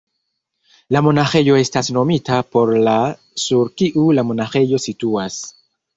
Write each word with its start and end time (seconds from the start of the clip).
La 0.95 1.01
monaĥejo 1.07 1.57
estas 1.63 1.91
nomita 1.97 2.39
por 2.55 2.71
la 2.89 2.95
sur 3.45 3.69
kiu 3.83 4.07
la 4.21 4.25
monaĥejo 4.31 4.85
situas. 4.87 5.37